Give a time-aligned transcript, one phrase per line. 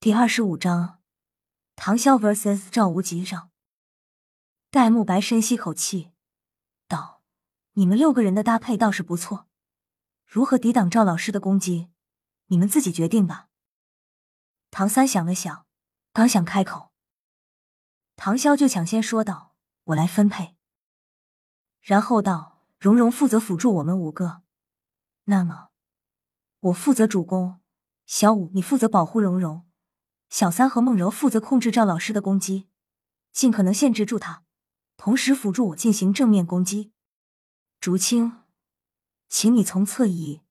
[0.00, 1.00] 第二十五章，
[1.74, 3.50] 唐潇 vs 赵无极上。
[4.70, 6.12] 戴沐白深吸口气，
[6.86, 7.20] 道
[7.74, 9.48] ：“你们六个人的搭配倒是不错，
[10.24, 11.90] 如何抵挡赵老师的攻击，
[12.46, 13.48] 你们自己决定吧。”
[14.70, 15.66] 唐三想了想，
[16.12, 16.92] 刚想开口，
[18.14, 20.54] 唐潇就抢先说道：“我来分配。”
[21.82, 24.42] 然后道：“蓉蓉负责辅助我们五个，
[25.24, 25.70] 那么
[26.60, 27.60] 我负责主攻，
[28.06, 29.64] 小五你负责保护蓉蓉。”
[30.28, 32.68] 小三和梦柔负责控制赵老师的攻击，
[33.32, 34.44] 尽可能限制住他，
[34.96, 36.92] 同时辅助我进行正面攻击。
[37.80, 38.42] 竹青，
[39.28, 40.42] 请你从侧翼，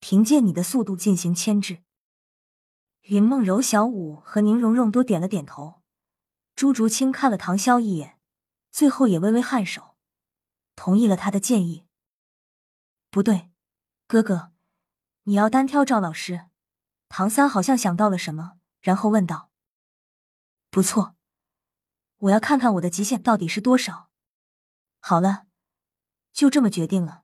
[0.00, 1.82] 凭借你的速度进行牵制。
[3.02, 5.82] 云梦柔、小五和宁荣荣都点了点头。
[6.56, 8.18] 朱竹清看了唐潇一眼，
[8.70, 9.96] 最后也微微颔首，
[10.74, 11.84] 同意了他的建议。
[13.10, 13.50] 不对，
[14.06, 14.52] 哥哥，
[15.24, 16.46] 你要单挑赵老师。
[17.08, 18.58] 唐三好像想到了什么。
[18.84, 19.48] 然后问道
[20.68, 21.16] ：“不错，
[22.18, 24.10] 我要看看我的极限到底是多少。”
[25.00, 25.46] 好了，
[26.34, 27.22] 就这么决定了。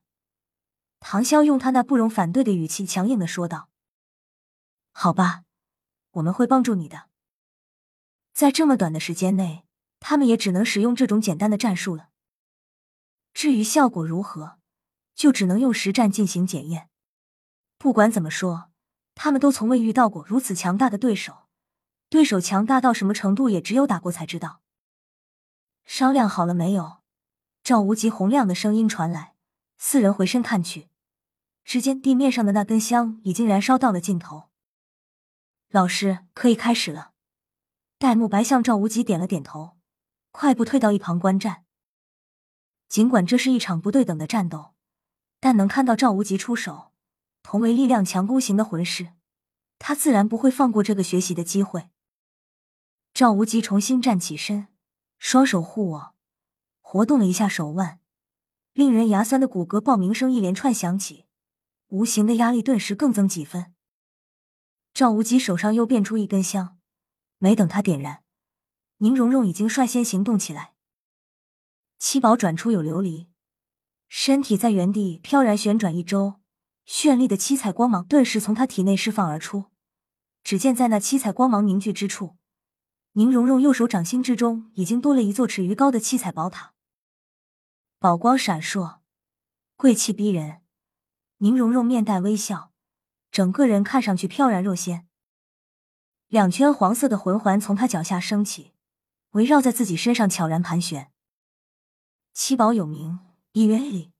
[0.99, 3.69] 唐潇用他那不容反对的语气强硬的说道
[4.91, 5.43] ：“好吧，
[6.13, 7.09] 我们会帮助你的。”
[8.33, 9.67] 在这么短的时间内，
[9.99, 12.09] 他们也只能使用这种简单的战术了。
[13.35, 14.57] 至于效果如何，
[15.13, 16.89] 就只能用实战进行检验。
[17.77, 18.71] 不管怎么说，
[19.13, 21.49] 他们都从未遇到过如此强大的对手。
[22.11, 24.59] 对手强大到什么程度，也只有打过才知道。
[25.85, 26.97] 商量好了没有？
[27.63, 29.33] 赵无极洪亮的声音传来。
[29.77, 30.89] 四人回身看去，
[31.63, 34.49] 只见地面上的那根香已经燃烧到了尽头。
[35.69, 37.13] 老师，可以开始了。
[37.97, 39.77] 戴沐白向赵无极点了点头，
[40.31, 41.63] 快步退到一旁观战。
[42.89, 44.73] 尽管这是一场不对等的战斗，
[45.39, 46.91] 但能看到赵无极出手，
[47.41, 49.13] 同为力量强攻型的魂师，
[49.79, 51.89] 他自然不会放过这个学习的机会。
[53.21, 54.67] 赵无极重新站起身，
[55.19, 56.15] 双手护我，
[56.79, 57.99] 活动了一下手腕，
[58.73, 61.27] 令人牙酸的骨骼爆鸣声一连串响起，
[61.89, 63.75] 无形的压力顿时更增几分。
[64.91, 66.79] 赵无极手上又变出一根香，
[67.37, 68.23] 没等他点燃，
[68.97, 70.73] 宁荣荣已经率先行动起来。
[71.99, 73.27] 七宝转出有琉璃，
[74.07, 76.39] 身体在原地飘然旋转一周，
[76.87, 79.65] 绚丽的七彩光芒顿时从他体内释放而出。
[80.43, 82.37] 只见在那七彩光芒凝聚之处。
[83.13, 86.73] 宁荣荣右手掌心之中已经多了一座尺余高的七彩宝塔，
[87.99, 88.99] 宝光闪烁，
[89.75, 90.61] 贵气逼人。
[91.39, 92.71] 宁荣荣面带微笑，
[93.29, 95.09] 整个人看上去飘然若仙。
[96.29, 98.71] 两圈黄色的魂环从他脚下升起，
[99.31, 101.11] 围绕在自己身上悄然盘旋。
[102.33, 103.19] 七宝有名，
[103.51, 104.13] 一元里。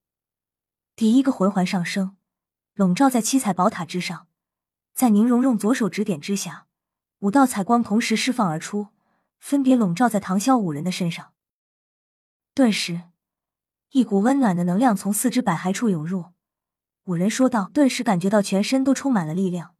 [0.94, 2.18] 第一个魂环上升，
[2.74, 4.26] 笼罩在七彩宝塔之上，
[4.92, 6.66] 在宁荣荣左手指点之下。
[7.22, 8.88] 五道彩光同时释放而出，
[9.38, 11.32] 分别笼罩在唐潇五人的身上。
[12.52, 13.02] 顿时，
[13.90, 16.32] 一股温暖的能量从四肢百骸处涌入。
[17.04, 19.76] 五人说道：“顿时感觉到全身都充满了力量，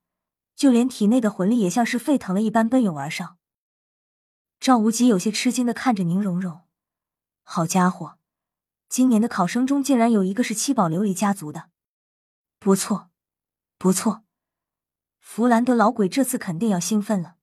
[0.54, 3.38] 就连体内的魂力也像是沸腾了一般奔涌而上。”
[4.60, 6.60] 赵无极有些吃惊的看着宁荣荣
[7.42, 8.18] ：“好家伙，
[8.88, 11.70] 今年的考生中竟然有一个是七宝琉璃家族的，
[12.60, 13.10] 不错，
[13.78, 14.22] 不错。”
[15.22, 17.36] 弗兰德老鬼这次肯定要兴奋了，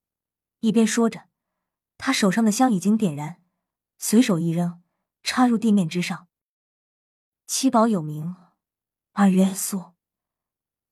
[0.60, 1.24] 一边说着，
[1.98, 3.42] 他手上的香已经点燃，
[3.98, 4.84] 随手一扔，
[5.24, 6.28] 插入地面之上。
[7.48, 8.36] 七宝有名，
[9.14, 9.94] 二元素，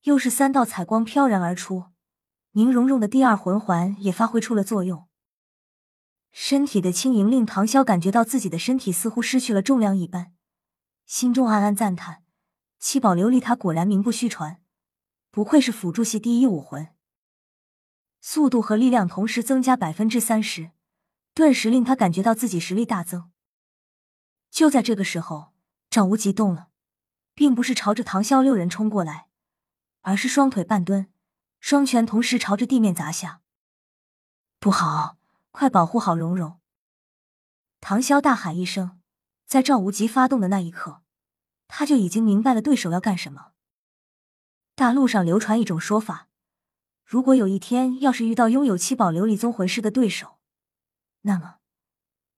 [0.04, 1.92] 又是三道彩光飘然而出，
[2.52, 5.06] 宁荣荣的第二魂环也发挥出了作用。
[6.32, 10.32] 身体的轻盈令唐潇感觉到自己的身体似乎失去了重量一般，
[11.06, 12.24] 心中暗暗赞叹：
[12.80, 14.60] 七宝琉璃塔果然名不虚传。
[15.38, 16.88] 不愧是辅助系第一武魂，
[18.20, 20.72] 速度和力量同时增加百分之三十，
[21.32, 23.30] 顿时令他感觉到自己实力大增。
[24.50, 25.52] 就在这个时候，
[25.88, 26.70] 赵无极动了，
[27.36, 29.28] 并不是朝着唐潇六人冲过来，
[30.00, 31.06] 而是双腿半蹲，
[31.60, 33.40] 双拳同时朝着地面砸下。
[34.58, 35.18] 不好，
[35.52, 36.58] 快保护好蓉蓉！
[37.80, 39.00] 唐潇大喊一声，
[39.46, 41.02] 在赵无极发动的那一刻，
[41.68, 43.52] 他就已经明白了对手要干什么。
[44.78, 46.28] 大陆上流传一种说法：
[47.04, 50.38] 如果有一天要是遇到拥有七宝琉璃宗魂师的对手，
[51.22, 51.56] 那么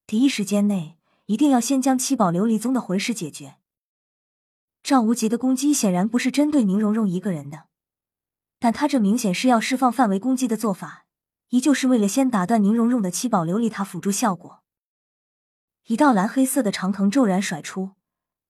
[0.07, 0.97] 第一时间内
[1.27, 3.57] 一定要先将七宝琉璃宗的魂师解决。
[4.83, 7.67] 赵无极的攻击显然不是针对宁荣荣一个人的，
[8.59, 11.05] 但他这明显是要释放范围攻击的做法，
[11.51, 14.63] 依旧是为了先打断宁荣荣的七宝琉璃塔辅助效果。
[15.89, 17.91] 一道蓝黑色的长藤骤然甩出，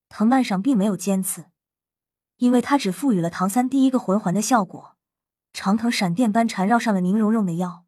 [0.09, 1.47] 藤蔓上并没有尖刺。
[2.41, 4.97] 因为他只赋予了唐三第一个魂环的效果，
[5.53, 7.85] 长藤闪电般缠绕上了宁荣荣的腰，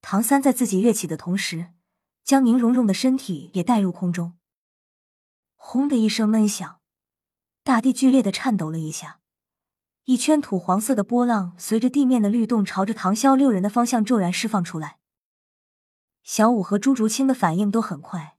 [0.00, 1.72] 唐三在自己跃起的同时，
[2.22, 4.34] 将宁荣荣的身体也带入空中。
[5.56, 6.78] 轰的一声闷响，
[7.64, 9.18] 大地剧烈的颤抖了一下，
[10.04, 14.98] 一圈土黄色的波浪随着地面的律动，朝着唐潇六人的方向骤然释放出来。
[16.22, 18.36] 小五和朱竹清的反应都很快，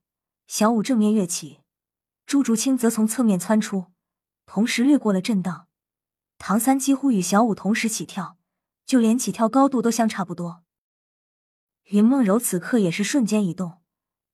[0.48, 1.60] 小五正面跃起，
[2.26, 3.88] 朱竹清则从侧面窜出，
[4.54, 5.70] 同时掠过了震荡。
[6.38, 8.38] 唐三几乎与小五同时起跳，
[8.86, 10.66] 就连起跳高度都相差不多。
[11.84, 13.82] 云梦柔此刻也是瞬间移动，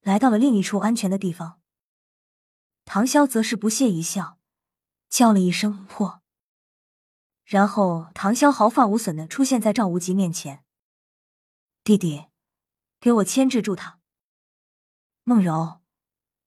[0.02, 1.62] 来到了另一处安全的地方。
[2.84, 4.40] 唐潇则是不屑一笑，
[5.08, 6.24] 叫了一声“破”，
[7.46, 10.66] 然后唐潇毫发无损的出现在赵无极面前。
[11.84, 12.26] 弟弟，
[13.00, 14.00] 给我牵制住他。
[15.24, 15.82] 梦柔，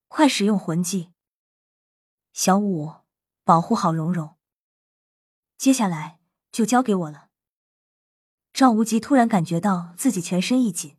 [0.08, 1.12] 快使用魂技。
[2.32, 2.99] 小五，
[3.50, 4.36] 保护好蓉蓉。
[5.58, 6.20] 接下来
[6.52, 7.30] 就交给我了。
[8.52, 10.96] 赵无极突然感觉到自己全身一紧，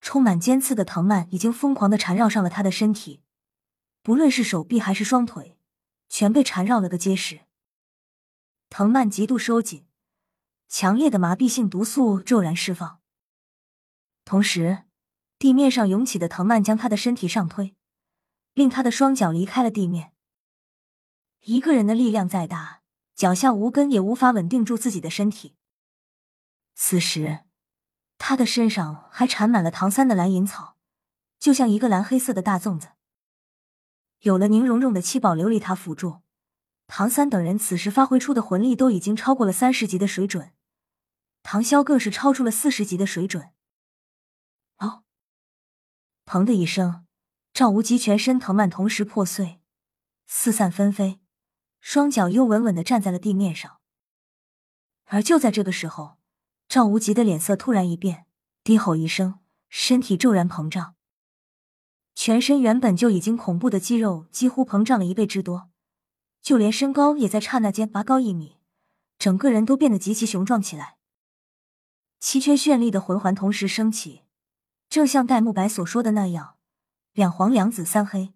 [0.00, 3.22] 充满尖刺的藤蔓已经疯狂的缠绕上了他的身体。
[4.02, 5.56] 不论是手臂还是双腿，
[6.08, 7.42] 全被缠绕了个结实。
[8.68, 9.86] 藤蔓极度收紧，
[10.68, 12.98] 强烈的麻痹性毒素骤然释放。
[14.24, 14.82] 同时，
[15.38, 17.76] 地面上涌起的藤蔓将他的身体上推，
[18.52, 20.11] 令他的双脚离开了地面。
[21.42, 22.82] 一个人的力量再大，
[23.16, 25.56] 脚下无根也无法稳定住自己的身体。
[26.74, 27.40] 此时，
[28.16, 30.76] 他的身上还缠满了唐三的蓝银草，
[31.40, 32.90] 就像一个蓝黑色的大粽子。
[34.20, 36.20] 有了宁荣荣的七宝琉璃塔辅助，
[36.86, 40.52] 唐三等人此时发挥出的魂力都已经超过了三十级的水准，
[41.42, 43.50] 唐潇更是超出了四十级的水准。
[44.78, 45.02] 哦！
[46.24, 47.04] 砰的一声，
[47.52, 49.60] 赵无极全身藤蔓同时破碎，
[50.24, 51.20] 四散纷飞，
[51.82, 53.80] 双脚又稳稳的站在了地面上。
[55.06, 56.16] 而就在这个时候，
[56.68, 58.24] 赵无极的脸色突然一变，
[58.62, 60.94] 低吼一声，身体骤然膨胀。
[62.14, 65.70] 全身原本就已经恐怖的肌肉几乎膨胀了一倍之多，
[66.40, 68.58] 就连身高也在刹那间拔高一米，
[69.18, 70.98] 整个人都变得极其雄壮起来。
[72.20, 74.22] 七圈绚丽的魂环同时升起，
[74.88, 76.56] 正像戴沐白所说的那样，
[77.12, 78.32] 两黄两紫三黑，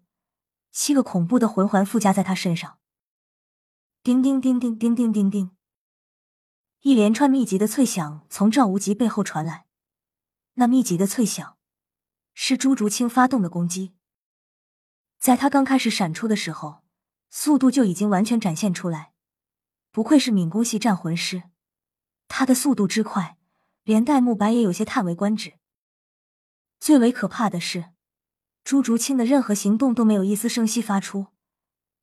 [0.71, 2.77] 七个恐怖的魂环附加在他身上。
[4.03, 5.51] 叮叮叮叮叮叮叮叮，
[6.81, 9.65] 一连串密集的脆响从赵无极背后传来，
[10.53, 11.57] 那密集的脆响。
[12.33, 13.95] 是朱竹清发动的攻击，
[15.17, 16.83] 在他刚开始闪出的时候，
[17.31, 19.11] 速度就已经完全展现出来。
[19.91, 21.43] 不愧是敏攻系战魂师，
[22.27, 23.37] 他的速度之快，
[23.83, 25.53] 连戴沐白也有些叹为观止。
[26.79, 27.89] 最为可怕的是，
[28.63, 31.27] 朱竹清的任何行动都没有一丝声息发出，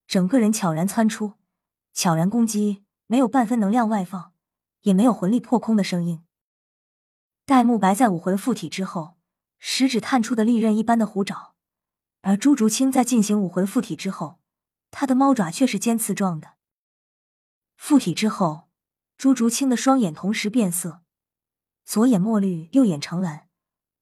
[0.09, 1.35] 整个人悄然窜出，
[1.95, 4.35] 悄然攻击，没有半分能量外放，
[4.83, 6.23] 也没有魂力破空的声音。
[7.47, 9.17] 戴沐白在武魂附体之后。
[9.67, 11.55] 食指探出的利刃一般的虎爪，
[12.21, 14.39] 而朱竹清在进行武魂附体之后，
[14.91, 16.57] 他的猫爪却是尖刺状的。
[17.75, 18.69] 附体之后，
[19.17, 21.01] 朱竹清的双眼同时变色，
[21.87, 23.49] 左眼墨绿，右眼橙蓝，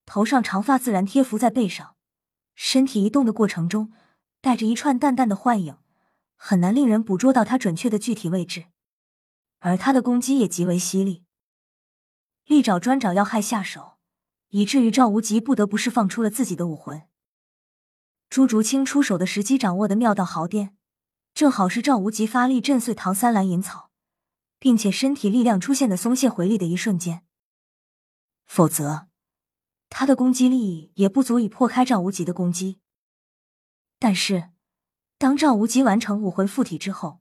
[0.05, 1.95] 头上长发自然贴伏在背上，
[2.57, 3.93] 身体移动的过程中
[4.41, 5.79] 带着一串淡淡的幻影，
[6.45, 8.65] 很难令人捕捉到他准确的具体位置。
[9.61, 11.25] 而他的攻击也极为犀利，
[12.47, 13.99] 利爪专找要害下手。
[14.49, 17.09] 以至于赵无极不得不释放出了自己的武魂。
[18.29, 20.77] 朱竹清出手的时机掌握的妙到毫巅，
[21.33, 23.91] 正好是赵无极发力震碎唐三蓝银草，
[24.59, 27.25] 并且身体力量出现的松懈回力的一瞬间。
[28.45, 29.07] 否则，
[29.89, 32.81] 他的攻击力也不足以破开赵无极的攻击。
[33.99, 34.51] 但是，
[35.23, 37.21] 当赵无极完成武魂附体之后，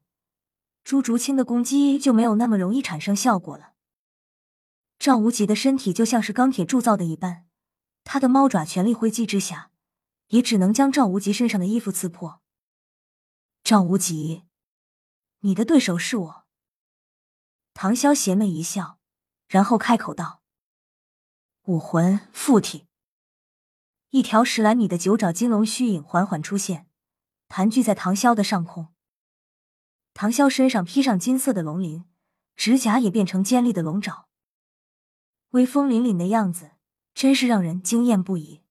[0.84, 3.74] 朱竹清的攻击就没有那么容易产生效果了。
[4.98, 7.46] 赵无极的身体就像是钢铁铸造的一般，
[8.04, 9.70] 他的猫爪全力挥击之下，
[10.30, 12.42] 也只能将赵无极身上的衣服刺破。
[13.64, 14.46] 赵无极，
[15.42, 16.46] 你的对手是我。
[17.76, 18.98] 唐潇邪魅一笑，
[19.48, 20.42] 然后开口道
[21.66, 22.88] ：“武魂附体。”
[24.10, 26.88] 一条十来米的九爪金龙虚影缓缓出现，
[27.52, 28.88] 盘踞在唐潇的上空。
[30.14, 32.06] 唐潇身上披上金色的龙鳞，
[32.56, 34.30] 指甲也变成尖利的龙爪。
[35.50, 36.72] 威风凛凛的样子，
[37.14, 38.62] 真是让人惊艳不已。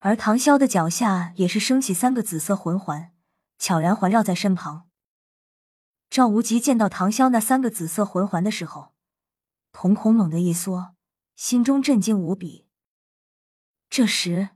[0.00, 3.12] 而唐潇的脚下也是升起三个紫色魂环，
[3.60, 4.88] 悄然环绕在身旁。
[6.10, 8.92] 赵无极见到唐潇那三个紫色魂环的时候，
[9.70, 10.96] 瞳孔猛地一缩，
[11.36, 12.66] 心中震惊无比。
[13.88, 14.50] 这时，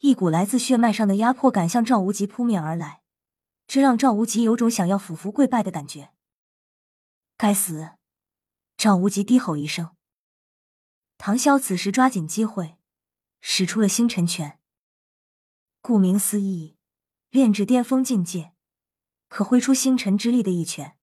[0.00, 3.02] 一股来自血脉上的压迫感向赵无极扑面而来，
[3.66, 6.12] 这让赵无极有种想要俯伏跪拜的感觉。
[7.36, 7.92] 该死！
[8.78, 9.94] 赵无极低吼一声。
[11.18, 12.76] 唐潇此时抓紧机会，
[13.42, 14.58] 使出了星辰拳。
[15.82, 16.78] 顾名思义，
[17.28, 18.54] 炼至巅峰境界，
[19.28, 20.96] 可挥出星辰之力的一拳。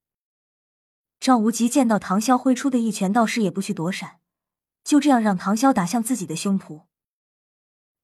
[1.20, 4.20] 赵无极见到唐潇挥出的一拳，倒是也不去躲闪，
[4.84, 6.86] 就这样让唐潇打向自己的胸脯。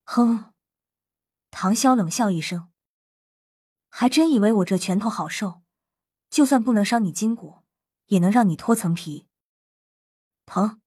[0.03, 0.52] 哼！
[1.55, 2.69] 唐潇冷笑一声，
[3.87, 5.61] 还真以为我这拳头好受，
[6.31, 7.61] 就算不能伤你筋骨，
[8.07, 9.27] 也能让你脱层皮。
[10.47, 10.81] 疼！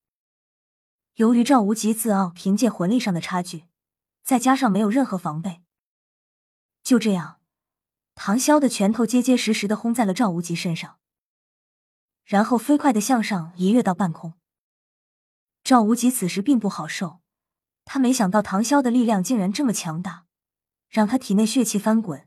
[1.15, 3.69] 由于赵无极自傲，凭借魂力上的差距，
[4.25, 5.63] 再加上没有任何防备，
[6.83, 7.41] 就这样，
[8.17, 10.99] 唐潇的拳头结结实实的轰在了赵无极身上。
[12.25, 14.35] 然后飞快的向上一跃到半空。
[15.63, 17.21] 赵无极此时并不好受，
[17.85, 20.26] 他没想到唐潇的力量竟然这么强大，
[20.89, 22.27] 让他体内血气翻滚。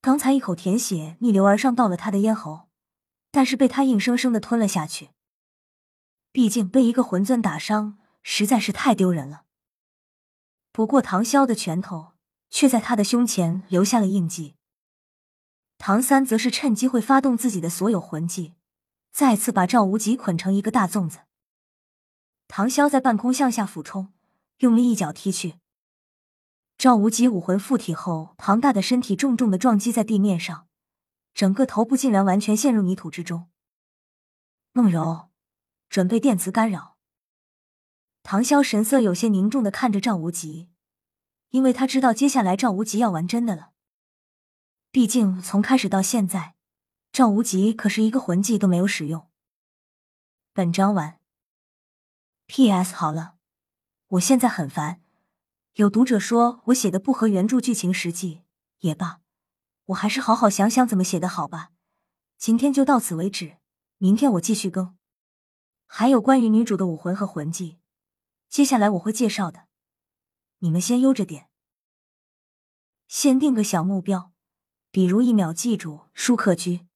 [0.00, 2.68] 刚才一口甜血逆流而上到了他的咽喉，
[3.30, 5.10] 但是被他硬生生的吞了下去。
[6.32, 9.44] 毕竟被一个魂尊打伤实在是太丢人了。
[10.72, 12.12] 不过唐潇的拳头
[12.48, 14.54] 却在他的胸前留下了印记。
[15.78, 18.54] 唐三则是趁机会发动自己的所有魂技。
[19.12, 21.18] 再次把赵无极捆成一个大粽子，
[22.46, 24.12] 唐潇在半空向下俯冲，
[24.58, 25.56] 用力一脚踢去。
[26.80, 30.66] 赵无极武魂附体后，庞大的身体重重的撞击在地面上，
[31.34, 33.50] 整个头部竟然完全陷入泥土之中。
[34.72, 35.28] 梦柔，
[35.90, 36.96] 准备电磁干扰。
[38.22, 40.70] 唐潇神色有些凝重的看着赵无极，
[41.50, 43.72] 因为他知道接下来赵无极要玩真的了。
[44.90, 46.54] 毕竟从开始到现在。
[47.12, 49.28] 赵无极可是一个魂技都没有使用。
[50.54, 51.20] 本章完。
[52.46, 52.94] P.S.
[52.94, 53.34] 好了，
[54.06, 55.02] 我现在很烦，
[55.74, 58.42] 有读者说我写的不合原著剧情实际，
[58.80, 59.20] 也罢，
[59.86, 61.70] 我还是好好想想怎么写的好吧。
[62.36, 63.58] 今天就到此为止，
[63.98, 64.96] 明天我继续更。
[65.86, 67.78] 还有关于女主的武魂和魂技，
[68.48, 69.68] 接下来我会介绍的，
[70.58, 71.48] 你们先悠着点。
[73.06, 74.32] 先定个小目标，
[74.90, 76.89] 比如一秒记住舒克居。